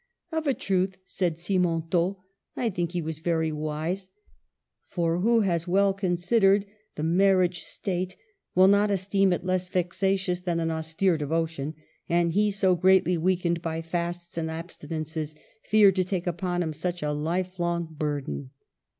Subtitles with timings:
[0.31, 2.17] "Of a truth," said Simontault,"
[2.57, 4.09] I think he was very wise;
[4.87, 8.15] for who has well considered the marriage state
[8.55, 11.75] will not esteem it less vexatious than an austere devotion,
[12.09, 15.35] and he, so greatly weakened by fasts and abstinences,
[15.65, 18.49] feared to take upon him such a life long burden."